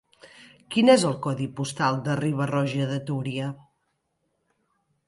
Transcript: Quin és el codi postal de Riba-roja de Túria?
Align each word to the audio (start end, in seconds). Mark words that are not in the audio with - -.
Quin 0.75 0.89
és 0.93 1.05
el 1.09 1.13
codi 1.25 1.47
postal 1.59 2.01
de 2.09 2.17
Riba-roja 2.23 2.89
de 2.95 2.99
Túria? 3.11 3.53